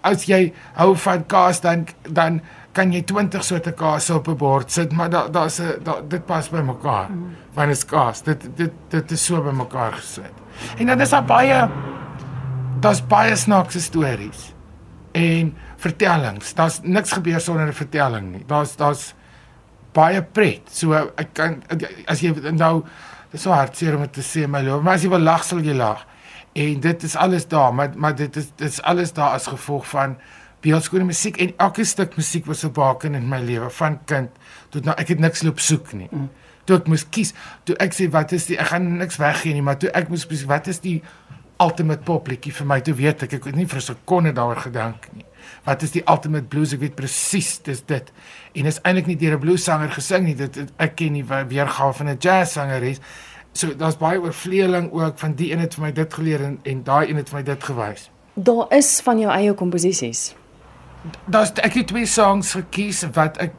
as 0.00 0.24
jy 0.24 0.52
hou 0.74 0.96
van 0.96 1.26
kaas 1.26 1.60
dan 1.60 1.86
dan 2.02 2.40
kan 2.72 2.92
jy 2.92 3.02
20 3.02 3.44
soorte 3.44 3.72
kaas 3.72 4.10
op 4.10 4.28
'n 4.28 4.36
bord 4.36 4.72
sit, 4.72 4.92
maar 4.92 5.10
daar 5.10 5.30
daar's 5.30 5.60
'n 5.60 5.82
da, 5.82 6.00
dit 6.08 6.26
pas 6.26 6.48
bymekaar. 6.48 7.10
Mm. 7.10 7.36
Want 7.54 7.68
dit 7.68 7.76
is 7.76 7.84
kaas. 7.84 8.22
Dit 8.22 8.48
dit 8.56 8.72
dit 8.88 9.10
is 9.10 9.24
so 9.24 9.42
bymekaar 9.42 9.92
gesit. 9.92 10.32
En 10.78 10.86
dan 10.86 11.00
is 11.00 11.10
daar 11.10 11.24
baie 11.24 11.68
daar's 12.80 13.06
baie 13.06 13.36
snaakse 13.36 13.80
stories 13.80 14.54
en 15.12 15.54
vertellings. 15.84 16.54
Daar's 16.56 16.80
niks 16.82 17.12
gebeur 17.12 17.40
sonder 17.40 17.68
'n 17.68 17.72
vertelling 17.72 18.32
nie. 18.32 18.44
Daar's 18.46 18.76
daar's 18.76 19.14
baie 19.92 20.22
pret. 20.22 20.62
So 20.70 20.92
ek 21.16 21.32
kan 21.32 21.62
as 22.06 22.20
jy 22.20 22.34
nou 22.52 22.84
dis 23.30 23.42
so 23.42 23.50
hartseer 23.50 23.96
om 23.96 24.06
te 24.10 24.22
sê 24.22 24.46
my 24.48 24.62
lief, 24.62 24.82
maar 24.82 24.94
as 24.94 25.02
jy 25.02 25.10
wil 25.10 25.24
lag 25.24 25.44
sal 25.44 25.62
jy 25.62 25.74
lag. 25.74 26.06
En 26.54 26.80
dit 26.80 27.02
is 27.02 27.16
alles 27.16 27.48
daar, 27.48 27.74
maar 27.74 27.90
maar 27.96 28.14
dit 28.14 28.36
is 28.36 28.50
dit 28.56 28.68
is 28.68 28.82
alles 28.82 29.12
daar 29.12 29.34
as 29.34 29.46
gevolg 29.46 29.86
van 29.86 30.16
beeldskone 30.60 31.04
musiek 31.04 31.36
en 31.36 31.52
elke 31.56 31.84
stuk 31.84 32.16
musiek 32.16 32.46
was 32.46 32.64
'n 32.64 32.72
baken 32.72 33.14
in 33.14 33.28
my 33.28 33.40
lewe 33.40 33.70
van 33.70 33.98
kind 34.04 34.30
tot 34.70 34.84
nou 34.84 34.94
ek 34.98 35.08
het 35.08 35.18
niks 35.18 35.42
loop 35.42 35.58
soek 35.58 35.92
nie. 35.92 36.08
Mm. 36.10 36.30
Toe 36.64 36.76
ek 36.76 36.86
moes 36.86 37.08
kies, 37.10 37.34
toe 37.64 37.76
ek 37.76 37.92
sê 37.92 38.10
wat 38.10 38.32
is 38.32 38.46
die 38.46 38.58
ek 38.58 38.66
gaan 38.66 38.96
niks 38.96 39.16
weggee 39.16 39.52
nie, 39.52 39.62
maar 39.62 39.76
toe 39.76 39.90
ek 39.90 40.08
moes 40.08 40.44
wat 40.44 40.66
is 40.66 40.80
die 40.80 41.02
ultimate 41.60 42.02
popliedjie 42.02 42.52
vir 42.52 42.66
my 42.66 42.80
toe 42.84 42.94
weet 42.98 43.22
ek 43.26 43.36
ek 43.38 43.44
het 43.44 43.56
nie 43.56 43.66
vir 43.66 43.78
'n 43.78 43.88
sekonde 43.94 44.32
daaroor 44.32 44.60
gedink 44.66 45.06
nie 45.12 45.13
wat 45.64 45.82
is 45.82 45.90
die 45.90 46.02
ultimate 46.08 46.46
blues? 46.46 46.72
Ek 46.72 46.80
weet 46.80 46.94
presies 46.94 47.58
dis 47.62 47.82
dit. 47.84 48.12
En 48.54 48.66
is 48.66 48.80
eintlik 48.82 49.06
nie 49.06 49.16
deur 49.16 49.36
'n 49.36 49.40
bluessanger 49.40 49.90
gesing 49.90 50.24
nie. 50.24 50.34
Dit 50.34 50.58
ek 50.78 50.96
ken 50.96 51.12
nie 51.12 51.24
weergawe 51.24 51.92
van 51.92 52.08
'n 52.08 52.18
jazzsanger 52.18 52.82
is. 52.82 53.00
So 53.52 53.74
daar's 53.76 53.96
baie 53.96 54.20
oorvleeling 54.20 54.92
ook 54.92 55.18
van 55.18 55.34
die 55.34 55.52
een 55.52 55.60
het 55.60 55.74
vir 55.74 55.82
my 55.82 55.92
dit 55.92 56.14
geleer 56.14 56.42
en 56.44 56.58
en 56.62 56.82
daai 56.82 57.08
een 57.08 57.16
het 57.16 57.28
vir 57.28 57.38
my 57.38 57.44
dit 57.44 57.64
gewys. 57.64 58.10
Daar 58.34 58.66
is 58.70 59.00
van 59.00 59.18
jou 59.18 59.30
eie 59.30 59.54
komposisies 59.54 60.34
daar's 61.24 61.52
ek 61.60 61.78
het 61.80 61.90
twee 61.92 62.06
songs 62.06 62.54
gekies 62.56 63.04
wat 63.16 63.38
ek 63.42 63.56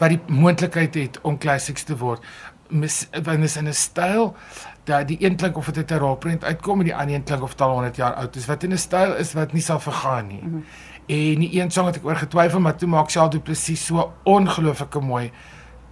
wat 0.00 0.10
die 0.10 0.20
moontlikheid 0.26 0.96
het 0.98 1.20
om 1.22 1.38
classics 1.38 1.86
te 1.86 1.96
word. 1.96 2.22
Mis 2.68 3.04
is 3.12 3.56
in 3.56 3.68
'n 3.68 3.72
styl 3.72 4.34
dat 4.84 5.08
die 5.08 5.16
een 5.24 5.36
klink 5.36 5.56
of 5.56 5.66
dit 5.66 5.90
'n 5.90 5.98
rolprent 5.98 6.44
uitkom 6.44 6.78
en 6.78 6.84
die 6.84 6.96
ander 6.96 7.14
een 7.14 7.24
klink 7.24 7.42
of 7.42 7.50
dit 7.50 7.60
al 7.60 7.70
100 7.70 7.96
jaar 7.96 8.14
oud 8.14 8.36
is 8.36 8.46
wat 8.46 8.62
in 8.62 8.72
'n 8.72 8.78
styl 8.78 9.14
is 9.14 9.32
wat 9.32 9.52
nie 9.52 9.62
sal 9.62 9.80
vergaan 9.80 10.26
nie. 10.26 10.40
Mm 10.42 10.50
-hmm. 10.50 10.64
En 11.06 11.38
die 11.38 11.60
een 11.60 11.70
sang 11.70 11.86
het 11.86 11.96
ek 11.96 12.04
oor 12.04 12.16
getwyfel 12.16 12.60
maar 12.60 12.76
toe 12.76 12.88
maak 12.88 13.10
sy 13.10 13.18
al 13.18 13.40
presies 13.42 13.86
so 13.86 14.12
ongelooflike 14.22 15.00
mooi 15.00 15.32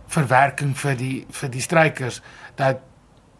verwerking 0.07 0.79
vir 0.79 0.97
die 0.97 1.27
vir 1.31 1.51
die 1.51 1.61
strykers 1.61 2.23
dat 2.55 2.81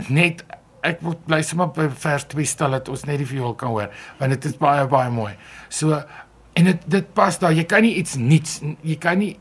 net 0.09 0.45
ek 0.81 1.01
wil 1.01 1.15
bly 1.27 1.43
sommer 1.43 1.71
by 1.71 1.89
vers 1.89 2.27
2 2.33 2.45
stil 2.45 2.71
dat 2.71 2.89
ons 2.89 3.05
net 3.05 3.19
die 3.19 3.27
viool 3.27 3.55
kan 3.55 3.69
hoor 3.69 3.89
want 4.19 4.31
dit 4.31 4.45
is 4.45 4.57
baie 4.57 4.87
baie 4.87 5.11
mooi. 5.11 5.33
So 5.69 6.03
en 6.53 6.65
dit 6.65 6.85
dit 6.87 7.15
pas 7.15 7.39
daar 7.39 7.53
jy 7.53 7.65
kan 7.65 7.83
nie 7.83 7.95
iets 7.95 8.17
niets 8.17 8.61
jy 8.83 8.97
kan 9.01 9.19
nie 9.19 9.39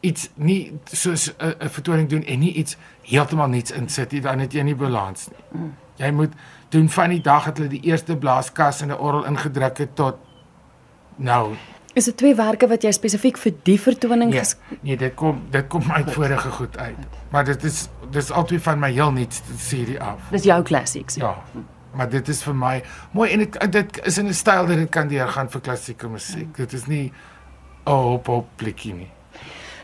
iets 0.00 0.30
nie 0.34 0.78
soos 0.84 1.28
'n 1.28 1.44
uh, 1.44 1.68
vertoning 1.68 2.08
doen 2.08 2.24
en 2.24 2.38
nie 2.38 2.52
iets 2.52 2.76
heeltemal 3.02 3.48
niets 3.48 3.70
insit 3.70 4.12
nie, 4.12 4.20
dan 4.20 4.38
het 4.38 4.52
jy 4.52 4.62
nie 4.62 4.76
balans 4.76 5.28
nie. 5.28 5.60
Mm. 5.60 5.74
Jy 5.96 6.10
moet 6.10 6.32
doen 6.68 6.88
van 6.88 7.08
die 7.08 7.20
dag 7.20 7.44
dat 7.44 7.56
hulle 7.56 7.68
die 7.68 7.82
eerste 7.82 8.16
blaaskas 8.16 8.82
in 8.82 8.88
'n 8.88 8.98
orgel 8.98 9.24
ingedruk 9.24 9.78
het 9.78 9.94
tot 9.96 10.16
nou. 11.16 11.56
Is 11.92 12.04
dit 12.04 12.16
twee 12.16 12.34
werke 12.34 12.68
wat 12.68 12.82
jy 12.82 12.92
spesifiek 12.92 13.38
vir 13.38 13.52
die 13.62 13.80
vertoning 13.80 14.30
nee, 14.30 14.42
nee, 14.80 14.96
dit 14.96 15.14
kom 15.14 15.42
dit 15.50 15.66
kom 15.66 15.90
uit 15.90 16.12
vorige 16.12 16.50
goed 16.50 16.78
uit. 16.78 16.96
Maar 17.30 17.44
dit 17.44 17.64
is 17.64 17.88
dis 18.10 18.30
altyd 18.30 18.62
van 18.62 18.78
my 18.78 18.92
heel 18.92 19.12
niets 19.12 19.42
serie 19.56 20.00
af. 20.00 20.20
Dis 20.30 20.44
jou 20.44 20.62
classics. 20.62 21.14
Ja. 21.14 21.34
Maar 21.92 22.08
dit 22.08 22.28
is 22.28 22.42
vir 22.42 22.54
my 22.54 22.82
mooi 23.12 23.30
en 23.32 23.38
dit 23.38 23.72
dit 23.72 24.00
is 24.04 24.18
in 24.18 24.26
'n 24.26 24.34
styl 24.34 24.66
dat 24.66 24.76
dit 24.76 24.88
kan 24.88 25.08
deurgaan 25.08 25.50
vir 25.50 25.60
klassieke 25.60 26.08
musiek. 26.08 26.46
Mm. 26.46 26.52
Dit 26.56 26.72
is 26.72 26.86
nie 26.86 27.12
oh, 27.84 28.22
pop 28.22 28.46
plikkie 28.56 28.94
nie. 28.94 29.10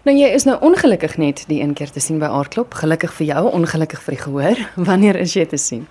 Nou 0.05 0.13
jy 0.13 0.27
is 0.37 0.45
nou 0.45 0.59
ongelukkig 0.61 1.15
net 1.17 1.47
die 1.49 1.63
een 1.63 1.71
keer 1.73 1.89
te 1.89 2.01
sien 2.05 2.19
by 2.21 2.29
Aardklop. 2.29 2.75
Gelukkig 2.77 3.13
vir 3.17 3.27
jou, 3.31 3.45
ongelukkig 3.57 4.03
vir 4.05 4.13
die 4.13 4.21
gehoor. 4.21 4.59
Wanneer 4.89 5.17
is 5.17 5.33
jy 5.33 5.47
te 5.49 5.57
sien? 5.57 5.87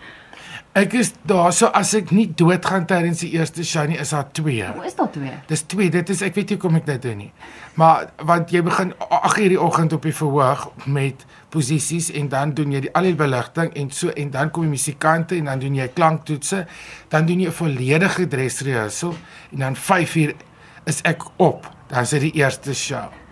Ek 0.78 0.94
is 0.98 1.10
daar 1.26 1.50
so 1.54 1.72
as 1.74 1.96
ek 1.98 2.12
nie 2.14 2.28
doodgaan 2.38 2.86
tydens 2.90 3.24
die 3.26 3.32
eerste 3.40 3.66
show 3.66 3.88
nie, 3.90 3.98
is 4.02 4.14
daar 4.14 4.28
2. 4.38 4.68
Hoe 4.76 4.86
is 4.86 4.94
daar 4.98 5.10
2? 5.14 5.34
Dis 5.50 5.66
2. 5.74 5.88
Dit 5.96 6.12
is 6.14 6.22
ek 6.26 6.38
weet 6.38 6.54
nie 6.54 6.58
kom 6.62 6.78
ek 6.78 6.86
dit 6.92 7.08
doen 7.08 7.24
nie. 7.24 7.32
Maar 7.82 8.12
want 8.30 8.54
jy 8.54 8.62
begin 8.66 8.94
8:00 9.10 9.50
die 9.56 9.60
oggend 9.62 9.98
op 9.98 10.06
die 10.06 10.14
verhoog 10.14 10.68
met 10.86 11.26
posisies 11.50 12.12
en 12.14 12.30
dan 12.30 12.54
doen 12.54 12.78
jy 12.78 12.84
die 12.86 12.94
al 12.94 13.10
die 13.10 13.16
beligting 13.18 13.74
en 13.74 13.90
so 13.90 14.14
en 14.14 14.30
dan 14.30 14.54
kom 14.54 14.70
die 14.70 14.76
musikante 14.76 15.38
en 15.42 15.50
dan 15.50 15.66
doen 15.66 15.82
jy 15.82 15.90
klanktoetse, 15.90 16.68
dan 17.10 17.26
doen 17.26 17.42
jy 17.42 17.50
'n 17.50 17.60
volledige 17.64 18.28
dress 18.28 18.62
rehearsal 18.62 19.18
en 19.54 19.60
dan 19.60 19.76
5:00 19.76 20.38
is 20.86 21.02
ek 21.02 21.22
op. 21.38 21.70
Dan 21.90 22.02
is 22.02 22.10
dit 22.10 22.22
die 22.22 22.36
eerste 22.42 22.74
show. 22.74 23.23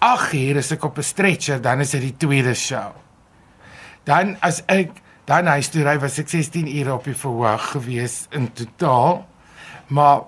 8 0.00 0.32
uur 0.32 0.56
is 0.56 0.72
ek 0.72 0.84
op 0.84 0.98
'n 0.98 1.02
stretcher, 1.02 1.60
dan 1.60 1.80
is 1.80 1.90
dit 1.90 2.00
die 2.00 2.16
tweede 2.16 2.54
show. 2.54 2.96
Dan 4.04 4.36
as 4.40 4.62
ek 4.66 4.90
dan 5.28 5.46
hy 5.46 5.60
toe 5.60 5.84
ry 5.84 5.98
was 6.00 6.18
ek 6.18 6.28
16 6.28 6.66
ure 6.80 6.94
op 6.94 7.04
die 7.04 7.14
verhoog 7.14 7.70
gewees 7.70 8.26
in 8.34 8.48
totaal. 8.52 9.26
Maar 9.86 10.22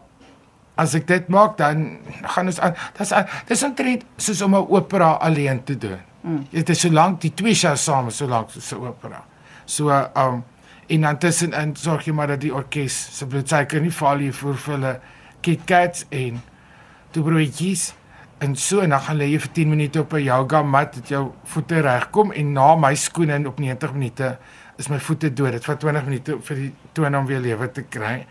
as 0.75 0.95
ek 0.95 1.07
dit 1.07 1.29
maak 1.29 1.57
dan 1.57 1.99
gaan 2.35 2.47
ons 2.47 2.61
aan. 2.61 2.77
Dis 2.99 3.13
dis 3.49 3.65
omtrent 3.67 4.05
soos 4.17 4.43
om 4.43 4.55
'n 4.55 4.67
opera 4.69 5.19
alleen 5.21 5.65
te 5.65 5.79
doen. 5.79 6.01
Mm. 6.21 6.47
Dit 6.51 6.69
is 6.69 6.81
so 6.81 6.91
lank 6.91 7.21
die 7.21 7.35
twee 7.35 7.55
shows 7.55 7.85
saam 7.85 8.11
so 8.11 8.27
lank 8.27 8.51
so 8.51 8.77
'n 8.77 8.87
opera. 8.87 9.25
So 9.65 9.91
um 10.15 10.45
en 10.87 11.01
dan 11.01 11.19
tussen 11.19 11.53
en 11.53 11.77
sorg 11.77 12.05
jy 12.05 12.13
maar 12.13 12.27
dat 12.27 12.41
die 12.41 12.55
orkes 12.55 13.19
se 13.19 13.27
bloedsuiker 13.27 13.81
nie 13.81 13.93
val 13.93 14.19
hier 14.19 14.35
voor 14.35 14.57
vir 14.57 14.75
hulle 14.75 15.01
KitKats 15.41 16.05
en 16.11 16.43
toe 17.11 17.23
broodjies 17.23 17.95
en 18.43 18.57
so 18.57 18.81
en 18.83 18.91
dan 18.91 19.01
gaan 19.01 19.19
lê 19.21 19.29
jy 19.31 19.39
vir 19.45 19.53
10 19.55 19.69
minute 19.71 20.01
op 20.01 20.13
'n 20.13 20.25
yoga 20.25 20.63
mat 20.63 20.95
dat 20.95 21.09
jou 21.09 21.31
voete 21.45 21.81
regkom 21.81 22.33
en 22.33 22.53
na 22.53 22.75
my 22.77 22.95
skoene 22.95 23.47
op 23.47 23.59
90 23.59 23.93
minute 23.93 24.39
is 24.77 24.89
my 24.89 24.99
voete 24.99 25.33
dood. 25.33 25.53
Dit 25.53 25.65
vat 25.65 25.81
20 25.81 26.05
minute 26.05 26.39
vir 26.41 26.57
die 26.57 26.73
toon 26.93 27.17
om 27.17 27.27
weer 27.27 27.41
lewe 27.41 27.71
te 27.71 27.83
kry. 27.83 28.27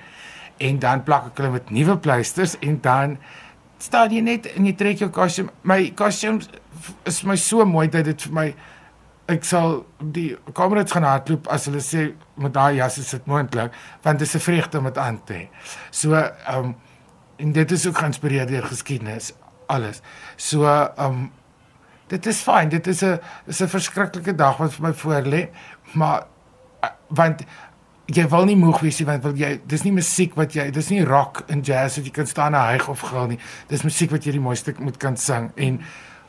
En 0.57 0.79
dan 0.79 1.03
plak 1.03 1.25
ek 1.25 1.37
hulle 1.37 1.51
met 1.51 1.69
nuwe 1.69 1.97
pleisters 1.97 2.57
en 2.59 2.81
dan 2.81 3.17
staan 3.77 4.11
jy 4.11 4.21
net 4.21 4.45
en 4.55 4.65
jy 4.65 4.73
trek 4.73 4.99
jou 4.99 5.09
kostuum. 5.09 5.49
My 5.63 5.91
kostuum 5.95 6.41
is 7.05 7.23
my 7.23 7.35
so 7.35 7.65
mooi 7.65 7.87
dat 7.89 8.05
dit 8.05 8.21
vir 8.21 8.33
my 8.33 8.55
ek 9.31 9.43
sal 9.43 9.85
die 9.99 10.35
kamerats 10.53 10.91
gaan 10.91 11.03
hardloop 11.03 11.47
as 11.47 11.65
hulle 11.65 11.79
sê 11.79 12.11
met 12.35 12.53
daai 12.53 12.75
jas 12.75 12.97
is 12.97 13.11
dit 13.11 13.25
moontlik 13.25 13.71
want 14.03 14.19
dit 14.19 14.27
is 14.27 14.35
'n 14.35 14.39
vreugde 14.39 14.77
om 14.77 14.83
dit 14.83 14.97
aan 14.97 15.23
te 15.25 15.33
hê. 15.33 15.47
So 15.91 16.13
ehm 16.13 16.65
um, 16.65 16.75
en 17.37 17.51
dit 17.51 17.71
is 17.71 17.87
ook 17.87 17.97
geïnspireer 17.97 18.45
deur 18.47 18.63
geskiedenis 18.63 19.33
alles. 19.71 20.01
So 20.35 20.67
um 20.97 21.29
dit 22.11 22.25
is 22.27 22.43
fyn. 22.43 22.69
Dit 22.69 22.87
is 22.87 23.03
'n 23.03 23.19
is 23.47 23.61
'n 23.61 23.67
verskriklike 23.67 24.35
dag 24.35 24.57
wat 24.57 24.73
vir 24.73 24.87
my 24.87 24.93
voor 24.93 25.21
lê, 25.23 25.49
maar 25.93 26.27
uh, 26.83 26.89
want 27.07 27.45
jy 28.05 28.27
wil 28.27 28.45
nie 28.45 28.55
moeg 28.55 28.81
wees 28.83 28.99
nie 28.99 29.07
want 29.07 29.23
wil 29.23 29.35
jy 29.37 29.61
dis 29.65 29.83
nie 29.83 29.93
musiek 29.95 30.35
wat 30.35 30.53
jy 30.53 30.71
dis 30.71 30.89
nie 30.89 31.03
rock 31.05 31.43
en 31.47 31.61
jazz 31.61 31.97
wat 31.97 32.05
jy 32.05 32.11
kan 32.11 32.27
staan 32.27 32.55
en 32.55 32.73
hyg 32.73 32.87
of 32.89 32.99
gil 32.99 33.27
nie. 33.27 33.39
Dis 33.67 33.83
musiek 33.83 34.11
wat 34.11 34.25
jy 34.25 34.31
die 34.31 34.43
mooiste 34.43 34.73
moet 34.79 34.97
kan 34.97 35.17
sing 35.17 35.51
en 35.55 35.79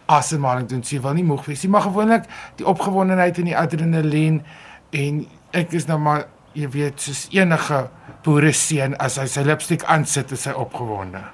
asemhaling 0.07 0.69
doen. 0.69 0.83
So 0.83 0.97
jy 0.97 1.03
wil 1.03 1.15
nie 1.15 1.27
moeg 1.27 1.45
wees 1.47 1.63
nie, 1.63 1.71
maar 1.71 1.87
gewoonlik 1.89 2.29
die 2.57 2.67
opgewondenheid 2.67 3.39
en 3.39 3.51
die 3.51 3.59
adrenalien 3.59 4.43
en 4.91 5.27
ek 5.53 5.73
is 5.73 5.87
nou 5.87 5.99
maar 5.99 6.27
jy 6.55 6.69
weet 6.69 7.01
soos 7.01 7.27
enige 7.33 7.87
boere 8.25 8.53
seun 8.53 8.97
as 9.01 9.17
hy 9.21 9.27
sy 9.27 9.45
lipstik 9.47 9.87
aansit 9.91 10.33
is 10.37 10.45
hy 10.47 10.53
opgewonde. 10.53 11.25